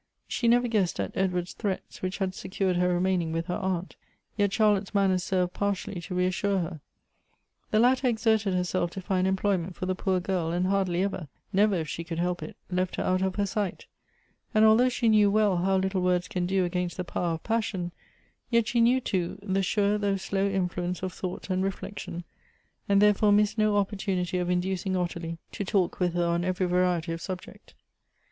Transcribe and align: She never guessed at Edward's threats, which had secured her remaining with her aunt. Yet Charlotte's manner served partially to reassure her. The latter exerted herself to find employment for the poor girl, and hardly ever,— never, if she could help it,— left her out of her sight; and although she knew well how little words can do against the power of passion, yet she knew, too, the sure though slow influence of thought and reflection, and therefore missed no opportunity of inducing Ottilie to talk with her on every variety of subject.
She 0.27 0.47
never 0.47 0.67
guessed 0.67 0.99
at 0.99 1.15
Edward's 1.15 1.53
threats, 1.53 2.01
which 2.01 2.17
had 2.17 2.33
secured 2.33 2.75
her 2.77 2.91
remaining 2.91 3.31
with 3.31 3.45
her 3.45 3.57
aunt. 3.57 3.95
Yet 4.35 4.51
Charlotte's 4.51 4.95
manner 4.95 5.19
served 5.19 5.53
partially 5.53 6.01
to 6.01 6.15
reassure 6.15 6.57
her. 6.57 6.81
The 7.69 7.77
latter 7.77 8.07
exerted 8.07 8.55
herself 8.55 8.89
to 8.93 9.01
find 9.01 9.27
employment 9.27 9.75
for 9.75 9.85
the 9.85 9.93
poor 9.93 10.19
girl, 10.19 10.51
and 10.51 10.65
hardly 10.65 11.03
ever,— 11.03 11.27
never, 11.53 11.75
if 11.75 11.87
she 11.87 12.03
could 12.03 12.17
help 12.17 12.41
it,— 12.41 12.57
left 12.71 12.95
her 12.95 13.03
out 13.03 13.21
of 13.21 13.35
her 13.35 13.45
sight; 13.45 13.85
and 14.55 14.65
although 14.65 14.89
she 14.89 15.07
knew 15.07 15.29
well 15.29 15.57
how 15.57 15.77
little 15.77 16.01
words 16.01 16.27
can 16.27 16.47
do 16.47 16.65
against 16.65 16.97
the 16.97 17.03
power 17.03 17.35
of 17.35 17.43
passion, 17.43 17.91
yet 18.49 18.67
she 18.69 18.81
knew, 18.81 18.99
too, 18.99 19.37
the 19.43 19.61
sure 19.61 19.99
though 19.99 20.17
slow 20.17 20.49
influence 20.49 21.03
of 21.03 21.13
thought 21.13 21.47
and 21.51 21.63
reflection, 21.63 22.23
and 22.89 23.03
therefore 23.03 23.31
missed 23.31 23.59
no 23.59 23.77
opportunity 23.77 24.39
of 24.39 24.49
inducing 24.49 24.95
Ottilie 24.97 25.37
to 25.51 25.63
talk 25.63 25.99
with 25.99 26.15
her 26.15 26.25
on 26.25 26.43
every 26.43 26.65
variety 26.65 27.11
of 27.11 27.21
subject. 27.21 27.75